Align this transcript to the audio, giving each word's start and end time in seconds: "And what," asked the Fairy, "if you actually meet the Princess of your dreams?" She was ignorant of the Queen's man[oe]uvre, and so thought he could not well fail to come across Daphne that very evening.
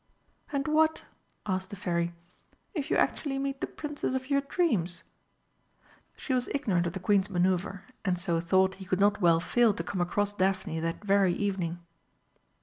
"And 0.51 0.67
what," 0.67 1.05
asked 1.45 1.69
the 1.69 1.75
Fairy, 1.75 2.15
"if 2.73 2.89
you 2.89 2.97
actually 2.97 3.37
meet 3.37 3.61
the 3.61 3.67
Princess 3.67 4.15
of 4.15 4.31
your 4.31 4.41
dreams?" 4.41 5.03
She 6.17 6.33
was 6.33 6.49
ignorant 6.55 6.87
of 6.87 6.93
the 6.93 6.99
Queen's 6.99 7.27
man[oe]uvre, 7.27 7.83
and 8.03 8.17
so 8.17 8.39
thought 8.39 8.73
he 8.81 8.85
could 8.85 8.99
not 8.99 9.21
well 9.21 9.39
fail 9.39 9.75
to 9.75 9.83
come 9.83 10.01
across 10.01 10.33
Daphne 10.33 10.79
that 10.79 11.03
very 11.05 11.33
evening. 11.35 11.81